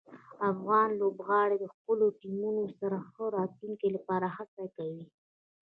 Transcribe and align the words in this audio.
افغان 0.51 0.87
لوبغاړي 1.01 1.57
د 1.59 1.65
خپلو 1.75 2.05
ټیمونو 2.21 2.63
سره 2.79 2.97
د 2.99 3.03
ښه 3.11 3.25
راتلونکي 3.37 3.87
لپاره 3.95 4.27
هڅه 4.37 4.63
کوي. 4.75 5.03